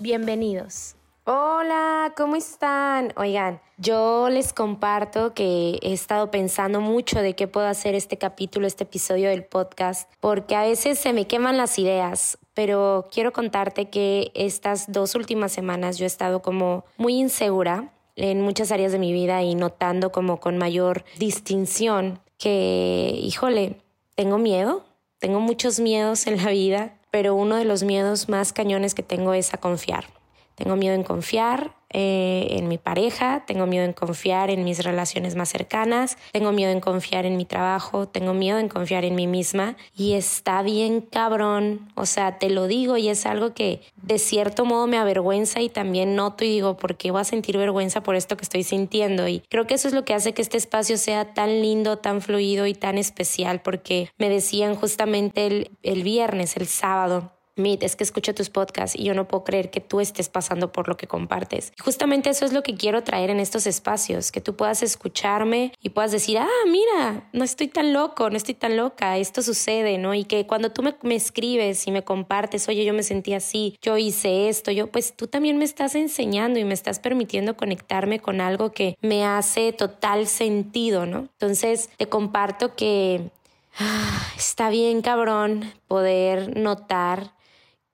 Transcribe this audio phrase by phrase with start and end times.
[0.00, 0.96] Bienvenidos.
[1.24, 3.12] Hola, ¿cómo están?
[3.16, 8.66] Oigan, yo les comparto que he estado pensando mucho de qué puedo hacer este capítulo,
[8.66, 13.88] este episodio del podcast, porque a veces se me queman las ideas, pero quiero contarte
[13.88, 18.98] que estas dos últimas semanas yo he estado como muy insegura en muchas áreas de
[18.98, 23.76] mi vida y notando como con mayor distinción que, híjole,
[24.16, 24.84] tengo miedo,
[25.20, 29.34] tengo muchos miedos en la vida pero uno de los miedos más cañones que tengo
[29.34, 30.06] es a confiar.
[30.54, 35.36] Tengo miedo en confiar eh, en mi pareja, tengo miedo en confiar en mis relaciones
[35.36, 39.28] más cercanas, tengo miedo en confiar en mi trabajo, tengo miedo en confiar en mí
[39.28, 44.18] misma y está bien cabrón, o sea, te lo digo y es algo que de
[44.18, 48.02] cierto modo me avergüenza y también noto y digo, ¿por qué voy a sentir vergüenza
[48.02, 49.28] por esto que estoy sintiendo?
[49.28, 52.22] Y creo que eso es lo que hace que este espacio sea tan lindo, tan
[52.22, 57.94] fluido y tan especial porque me decían justamente el, el viernes, el sábado, Mit, es
[57.94, 60.96] que escucho tus podcasts y yo no puedo creer que tú estés pasando por lo
[60.96, 61.72] que compartes.
[61.82, 65.90] Justamente eso es lo que quiero traer en estos espacios, que tú puedas escucharme y
[65.90, 70.14] puedas decir, ah, mira, no estoy tan loco, no estoy tan loca, esto sucede, ¿no?
[70.14, 73.78] Y que cuando tú me, me escribes y me compartes, oye, yo me sentí así,
[73.80, 78.18] yo hice esto, yo, pues tú también me estás enseñando y me estás permitiendo conectarme
[78.18, 81.28] con algo que me hace total sentido, ¿no?
[81.38, 83.30] Entonces, te comparto que
[83.78, 87.32] ah, está bien cabrón poder notar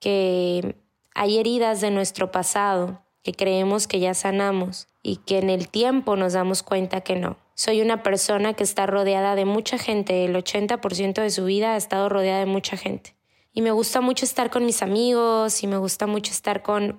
[0.01, 0.75] que
[1.15, 6.15] hay heridas de nuestro pasado que creemos que ya sanamos y que en el tiempo
[6.15, 7.37] nos damos cuenta que no.
[7.53, 11.77] Soy una persona que está rodeada de mucha gente, el 80% de su vida ha
[11.77, 13.15] estado rodeada de mucha gente.
[13.53, 16.97] Y me gusta mucho estar con mis amigos y me gusta mucho estar con,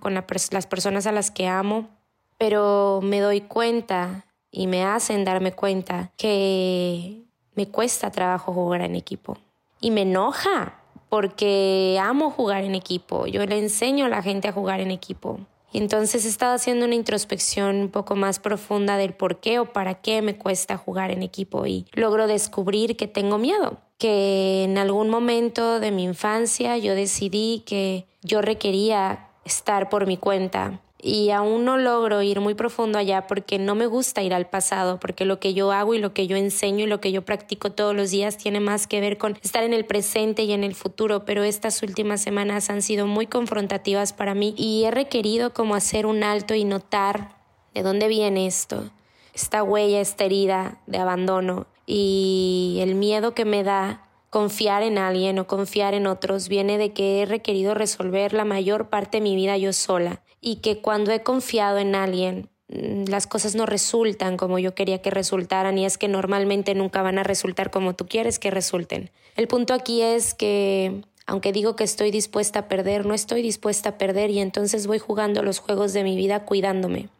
[0.50, 1.88] las personas a las que amo,
[2.38, 7.24] pero me doy cuenta y me hacen darme cuenta que
[7.54, 9.38] me cuesta trabajo jugar en equipo.
[9.80, 10.81] Y me enoja,
[11.12, 15.40] porque amo jugar en equipo, yo le enseño a la gente a jugar en equipo.
[15.70, 19.74] Y entonces he estado haciendo una introspección un poco más profunda del por qué o
[19.74, 24.78] para qué me cuesta jugar en equipo y logro descubrir que tengo miedo, que en
[24.78, 31.30] algún momento de mi infancia yo decidí que yo requería estar por mi cuenta y
[31.30, 35.24] aún no logro ir muy profundo allá porque no me gusta ir al pasado, porque
[35.24, 37.94] lo que yo hago y lo que yo enseño y lo que yo practico todos
[37.94, 41.24] los días tiene más que ver con estar en el presente y en el futuro,
[41.24, 46.06] pero estas últimas semanas han sido muy confrontativas para mí y he requerido como hacer
[46.06, 47.34] un alto y notar
[47.74, 48.90] de dónde viene esto,
[49.34, 55.38] esta huella, esta herida de abandono y el miedo que me da confiar en alguien
[55.38, 59.36] o confiar en otros viene de que he requerido resolver la mayor parte de mi
[59.36, 64.38] vida yo sola y que cuando he confiado en alguien mm, las cosas no resultan
[64.38, 68.06] como yo quería que resultaran y es que normalmente nunca van a resultar como tú
[68.06, 69.10] quieres que resulten.
[69.36, 73.90] El punto aquí es que aunque digo que estoy dispuesta a perder, no estoy dispuesta
[73.90, 77.10] a perder y entonces voy jugando los juegos de mi vida cuidándome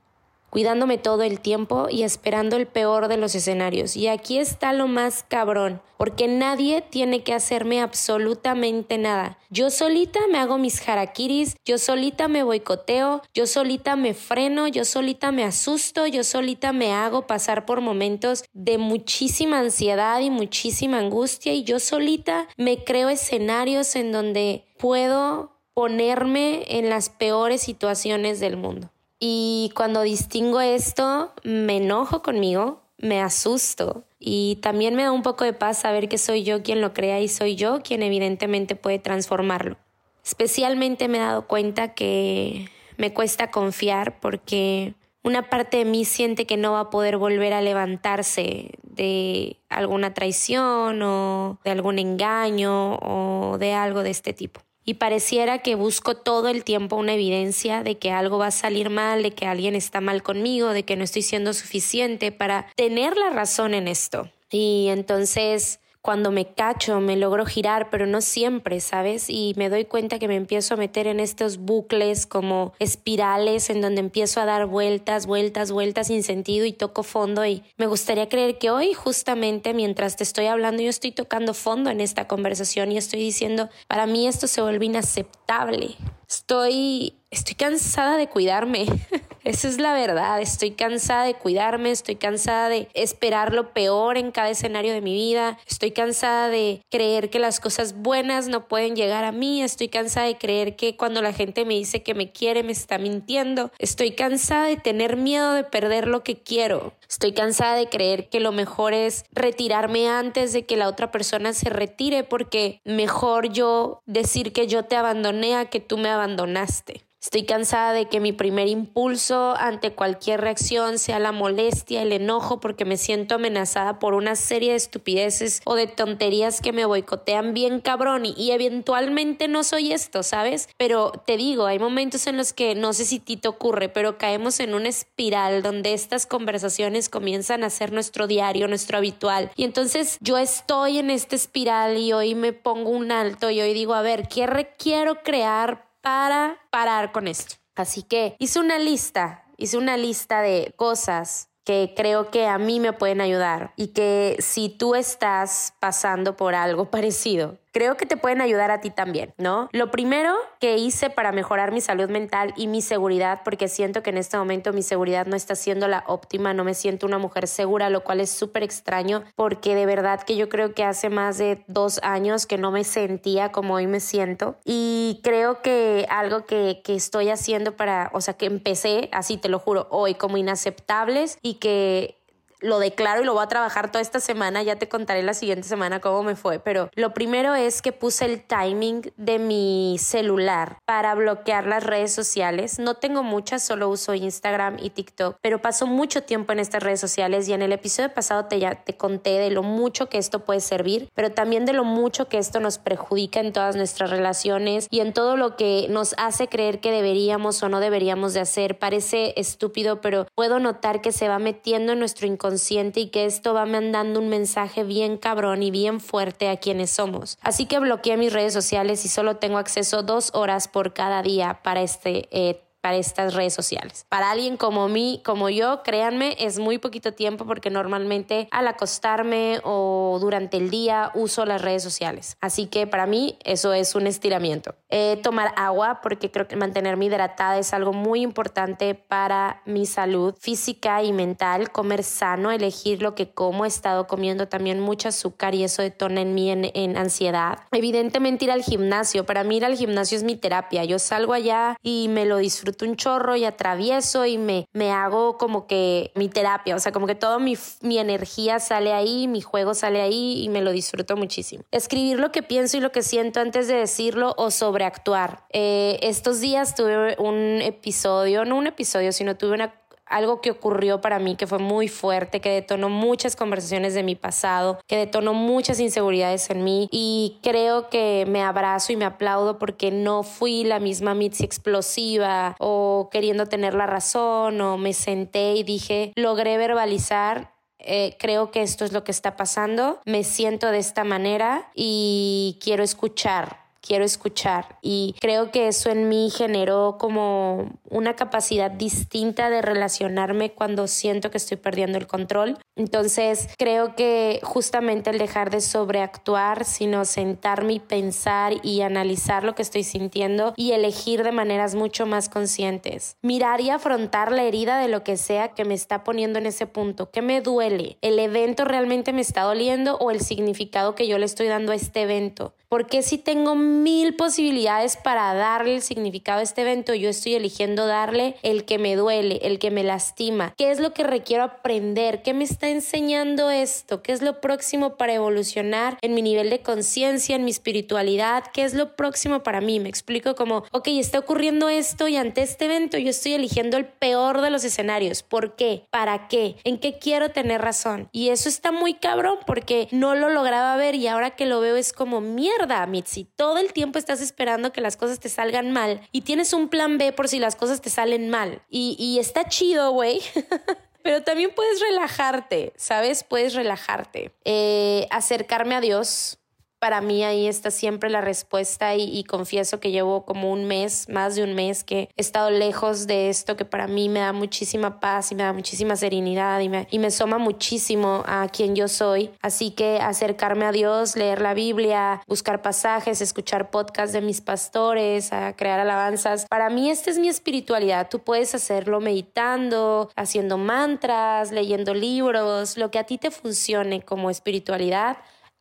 [0.53, 3.97] cuidándome todo el tiempo y esperando el peor de los escenarios.
[3.97, 9.39] Y aquí está lo más cabrón, porque nadie tiene que hacerme absolutamente nada.
[9.49, 14.85] Yo solita me hago mis harakiris, yo solita me boicoteo, yo solita me freno, yo
[14.85, 20.99] solita me asusto, yo solita me hago pasar por momentos de muchísima ansiedad y muchísima
[20.99, 28.39] angustia y yo solita me creo escenarios en donde puedo ponerme en las peores situaciones
[28.39, 28.91] del mundo.
[29.25, 35.45] Y cuando distingo esto, me enojo conmigo, me asusto y también me da un poco
[35.45, 38.99] de paz saber que soy yo quien lo crea y soy yo quien evidentemente puede
[38.99, 39.77] transformarlo.
[40.25, 46.45] Especialmente me he dado cuenta que me cuesta confiar porque una parte de mí siente
[46.45, 52.97] que no va a poder volver a levantarse de alguna traición o de algún engaño
[52.97, 57.83] o de algo de este tipo y pareciera que busco todo el tiempo una evidencia
[57.83, 60.97] de que algo va a salir mal, de que alguien está mal conmigo, de que
[60.97, 64.31] no estoy siendo suficiente para tener la razón en esto.
[64.51, 69.31] Y entonces cuando me cacho me logro girar, pero no siempre, ¿sabes?
[69.31, 73.81] Y me doy cuenta que me empiezo a meter en estos bucles como espirales en
[73.81, 78.29] donde empiezo a dar vueltas, vueltas, vueltas sin sentido y toco fondo y me gustaría
[78.29, 82.91] creer que hoy justamente mientras te estoy hablando yo estoy tocando fondo en esta conversación
[82.91, 85.97] y estoy diciendo, para mí esto se vuelve inaceptable.
[86.29, 88.87] Estoy estoy cansada de cuidarme.
[89.45, 90.41] Esa es la verdad.
[90.41, 95.15] Estoy cansada de cuidarme, estoy cansada de esperar lo peor en cada escenario de mi
[95.15, 95.59] vida.
[95.67, 99.61] Estoy cansada de creer que las cosas buenas no pueden llegar a mí.
[99.61, 102.99] Estoy cansada de creer que cuando la gente me dice que me quiere me está
[102.99, 103.73] mintiendo.
[103.79, 106.93] Estoy cansada de tener miedo de perder lo que quiero.
[107.09, 111.53] Estoy cansada de creer que lo mejor es retirarme antes de que la otra persona
[111.53, 117.03] se retire porque mejor yo decir que yo te abandoné a que tú me abandonaste.
[117.23, 122.59] Estoy cansada de que mi primer impulso ante cualquier reacción sea la molestia, el enojo,
[122.59, 127.55] porque me siento amenazada por una serie de estupideces o de tonterías que me boicotean
[127.55, 130.69] bien cabrón y, eventualmente no soy esto, ¿sabes?
[130.77, 134.19] Pero te digo, hay momentos en los que no sé si ti te ocurre, pero
[134.19, 139.53] caemos en una espiral donde estas conversaciones comienzan a ser nuestro diario, nuestro habitual.
[139.55, 143.75] Y entonces yo estoy en esta espiral y hoy me pongo un alto y hoy
[143.75, 147.55] digo, a ver, ¿qué requiero crear para parar con esto.
[147.75, 152.81] Así que hice una lista, hice una lista de cosas que creo que a mí
[152.81, 158.17] me pueden ayudar y que si tú estás pasando por algo parecido, creo que te
[158.17, 159.69] pueden ayudar a ti también, ¿no?
[159.73, 164.11] Lo primero que hice para mejorar mi salud mental y mi seguridad, porque siento que
[164.11, 167.49] en este momento mi seguridad no está siendo la óptima, no me siento una mujer
[167.49, 171.39] segura, lo cual es súper extraño, porque de verdad que yo creo que hace más
[171.39, 174.57] de dos años que no me sentía como hoy me siento.
[174.65, 179.49] Y creo que algo que, que estoy haciendo para, o sea, que empecé, así te
[179.49, 182.22] lo juro, hoy como inaceptables y que
[182.63, 185.69] lo declaro y lo voy a trabajar toda esta semana, ya te contaré la siguiente
[185.69, 190.79] semana cómo me fue, pero lo primero es que puse el timing de mi celular
[190.87, 192.79] para bloquear las redes sociales.
[192.79, 197.01] No tengo muchas, solo uso Instagram y TikTok, pero paso mucho tiempo en estas redes
[197.01, 200.45] sociales y en el episodio pasado te, ya te conté de lo mucho que esto
[200.45, 204.87] puede servir, pero también de lo mucho que esto nos perjudica en todas nuestras relaciones
[204.91, 208.79] y en todo lo que nos hace creer que deberíamos o no deberíamos de hacer.
[208.79, 212.52] Parece estúpido, pero puedo notar que se va metiendo en nuestro inconsciente
[212.95, 217.39] y que esto va mandando un mensaje bien cabrón y bien fuerte a quienes somos.
[217.43, 221.61] Así que bloqueé mis redes sociales y solo tengo acceso dos horas por cada día
[221.63, 224.05] para este eh, para estas redes sociales.
[224.09, 229.61] Para alguien como mí, como yo, créanme, es muy poquito tiempo porque normalmente al acostarme
[229.63, 232.37] o durante el día uso las redes sociales.
[232.41, 234.75] Así que para mí eso es un estiramiento.
[234.91, 240.35] Eh, tomar agua porque creo que mantenerme hidratada es algo muy importante para mi salud
[240.39, 241.71] física y mental.
[241.71, 243.65] Comer sano, elegir lo que como.
[243.65, 247.61] He estado comiendo también mucho azúcar y eso detona en mí en, en ansiedad.
[247.71, 249.25] Evidentemente ir al gimnasio.
[249.25, 250.85] Para mí ir al gimnasio es mi terapia.
[250.85, 255.39] Yo salgo allá y me lo disfruto un chorro y atravieso y me, me hago
[255.39, 259.41] como que mi terapia, o sea, como que toda mi, mi energía sale ahí, mi
[259.41, 261.65] juego sale ahí y me lo disfruto muchísimo.
[261.71, 265.45] Escribir lo que pienso y lo que siento antes de decirlo o sobreactuar.
[265.51, 269.82] Eh, estos días tuve un episodio, no un episodio, sino tuve una
[270.13, 274.15] algo que ocurrió para mí que fue muy fuerte, que detonó muchas conversaciones de mi
[274.15, 276.89] pasado, que detonó muchas inseguridades en mí.
[276.91, 282.55] Y creo que me abrazo y me aplaudo porque no fui la misma Mitzi explosiva
[282.59, 287.53] o queriendo tener la razón o me senté y dije, logré verbalizar
[287.85, 292.59] eh, creo que esto es lo que está pasando, me siento de esta manera y
[292.63, 299.51] quiero escuchar quiero escuchar y creo que eso en mí generó como una capacidad distinta
[299.51, 302.59] de relacionarme cuando siento que estoy perdiendo el control.
[302.77, 309.55] Entonces creo que justamente el dejar de sobreactuar, sino sentarme y pensar y analizar lo
[309.55, 313.17] que estoy sintiendo y elegir de maneras mucho más conscientes.
[313.21, 316.67] Mirar y afrontar la herida de lo que sea que me está poniendo en ese
[316.67, 317.11] punto.
[317.11, 317.99] ¿Qué me duele?
[318.01, 321.75] ¿El evento realmente me está doliendo o el significado que yo le estoy dando a
[321.75, 322.55] este evento?
[322.73, 327.87] Porque si tengo mil posibilidades para darle el significado a este evento, yo estoy eligiendo
[327.87, 330.55] darle el que me duele, el que me lastima.
[330.57, 332.23] ¿Qué es lo que requiero aprender?
[332.23, 334.03] ¿Qué me está enseñando esto?
[334.03, 338.45] ¿Qué es lo próximo para evolucionar en mi nivel de conciencia, en mi espiritualidad?
[338.55, 339.79] ¿Qué es lo próximo para mí?
[339.79, 343.85] Me explico como, ok, está ocurriendo esto y ante este evento yo estoy eligiendo el
[343.85, 345.23] peor de los escenarios.
[345.23, 345.85] ¿Por qué?
[345.91, 346.57] ¿Para qué?
[346.65, 348.09] ¿En qué quiero tener razón?
[348.13, 351.77] Y eso está muy cabrón porque no lo lograba ver y ahora que lo veo
[351.77, 353.25] es como mierda Mitzi.
[353.37, 356.99] Todo el tiempo estás esperando que las cosas te salgan mal y tienes un plan
[356.99, 358.63] B por si las cosas te salen mal.
[358.69, 360.21] Y, y está chido, güey.
[361.03, 363.25] Pero también puedes relajarte, ¿sabes?
[363.25, 364.33] Puedes relajarte.
[364.45, 366.39] Eh, acercarme a Dios,
[366.83, 371.37] para mí ahí está siempre la respuesta y, confieso que llevo como un mes, más
[371.37, 374.99] de un mes que he estado lejos de esto que para mí me da muchísima
[374.99, 378.89] paz y me da muchísima serenidad y me, y me soma muchísimo a quien yo
[378.89, 379.31] soy.
[379.43, 385.33] Así que acercarme a Dios, leer la Biblia, buscar pasajes, escuchar podcasts de mis pastores,
[385.33, 386.47] a crear alabanzas.
[386.51, 388.09] Para mí esta es mi espiritualidad.
[388.11, 394.31] Tú puedes hacerlo meditando, haciendo mantras, leyendo libros, lo que a ti te funcione como
[394.31, 395.19] espiritualidad,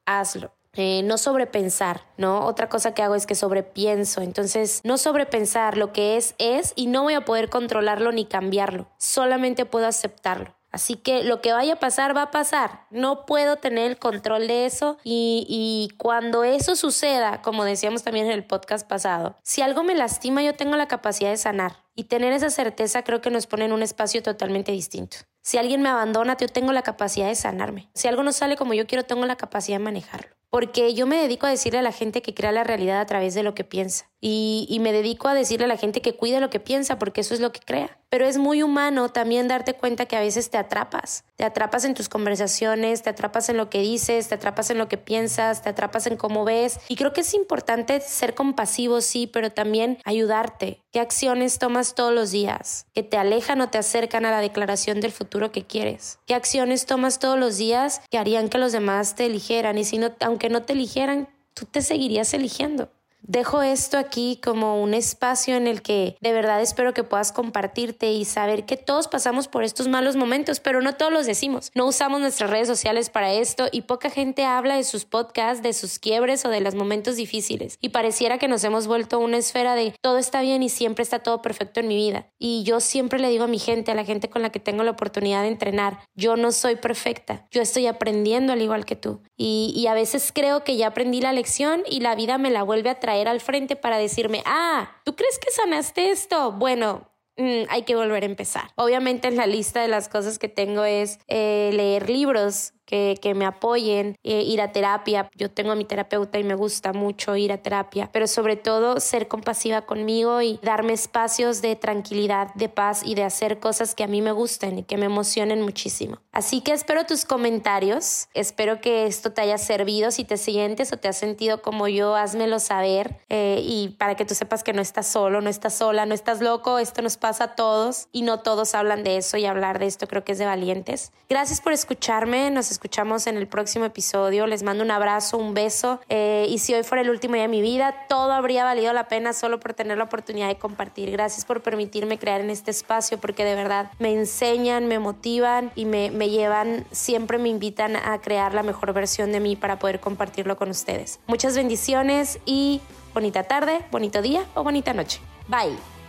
[0.08, 0.52] hazlo.
[0.74, 2.46] Eh, no sobrepensar, ¿no?
[2.46, 4.22] Otra cosa que hago es que sobrepienso.
[4.22, 8.88] Entonces, no sobrepensar lo que es, es y no voy a poder controlarlo ni cambiarlo.
[8.98, 10.56] Solamente puedo aceptarlo.
[10.72, 12.86] Así que lo que vaya a pasar va a pasar.
[12.92, 18.28] No puedo tener el control de eso y, y, cuando eso suceda, como decíamos también
[18.28, 22.06] en el podcast pasado, si algo me lastima yo tengo la capacidad de sanar y
[22.06, 25.18] tener esa certeza creo que nos pone en un espacio totalmente distinto.
[25.42, 27.90] Si alguien me abandona, yo tengo la capacidad de sanarme.
[27.94, 31.16] Si algo no sale como yo quiero, tengo la capacidad de manejarlo porque yo me
[31.16, 33.64] dedico a decirle a la gente que crea la realidad a través de lo que
[33.64, 34.11] piensa.
[34.24, 37.34] Y, me dedico a decirle a la gente que cuide lo que piensa, porque eso
[37.34, 37.98] es lo que crea.
[38.10, 41.24] Pero es muy humano también darte cuenta que a veces te atrapas.
[41.36, 44.88] Te atrapas en tus conversaciones, te atrapas en lo que dices, te atrapas en lo
[44.88, 46.80] que piensas, te atrapas en cómo ves.
[46.88, 50.82] Y creo que es importante ser compasivo, sí, pero también ayudarte.
[50.92, 55.02] ¿Qué acciones tomas todos los días que te alejan o te acercan a la declaración
[55.02, 56.20] del futuro que quieres?
[56.28, 59.80] ¿Qué acciones tomas todos los días que harían que los demás te eligieran?
[59.80, 62.92] Y si no, aunque no te eligieran, tú te seguirías eligiendo.
[63.24, 68.12] Dejo esto aquí como un espacio en el que de verdad espero que puedas compartirte
[68.12, 71.72] y saber que todos pasamos por estos malos momentos, pero no todos los decimos.
[71.76, 75.74] No usamos nuestras redes sociales para esto y poca gente habla de sus podcasts, de
[75.74, 77.78] sus quiebres o de los momentos difíciles.
[77.80, 81.20] Y pareciera que nos hemos vuelto una esfera de todo está bien y siempre está
[81.20, 82.28] todo perfecto en mi vida.
[82.40, 84.84] Y yo siempre le digo a mi gente, a la gente con la que tengo
[84.84, 89.22] la oportunidad de entrenar, yo no soy perfecta, yo estoy aprendiendo al igual que tú.
[89.44, 92.62] Y, y a veces creo que ya aprendí la lección y la vida me la
[92.62, 96.52] vuelve a traer al frente para decirme, ah, ¿tú crees que sanaste esto?
[96.52, 98.70] Bueno, mm, hay que volver a empezar.
[98.76, 103.46] Obviamente en la lista de las cosas que tengo es eh, leer libros, que, me
[103.46, 105.30] apoyen, eh, ir a terapia.
[105.36, 109.00] Yo tengo a mi terapeuta y me gusta mucho ir a terapia, pero sobre todo
[109.00, 114.04] ser compasiva conmigo y darme espacios de tranquilidad, de paz y de hacer cosas que
[114.04, 116.20] a mí me gusten y que me emocionen muchísimo.
[116.32, 120.12] Así que espero tus comentarios, espero que esto te haya servido.
[120.12, 124.26] Si te sientes o te has sentido como yo, házmelo saber eh, y para que
[124.26, 127.44] tú sepas que no estás solo, no estás sola, no estás loco, esto nos pasa
[127.46, 130.38] a todos y no todos hablan de eso y hablar de esto creo que es
[130.38, 131.12] de valientes.
[131.30, 134.48] Gracias por escucharme, escuchamos en el próximo episodio.
[134.48, 136.00] Les mando un abrazo, un beso.
[136.10, 139.08] Eh, y si hoy fuera el último día de mi vida, todo habría valido la
[139.08, 141.12] pena solo por tener la oportunidad de compartir.
[141.12, 145.86] Gracias por permitirme crear en este espacio porque de verdad me enseñan, me motivan y
[145.86, 150.00] me, me llevan, siempre me invitan a crear la mejor versión de mí para poder
[150.00, 151.20] compartirlo con ustedes.
[151.28, 152.82] Muchas bendiciones y
[153.14, 155.20] bonita tarde, bonito día o bonita noche.
[155.48, 156.01] Bye.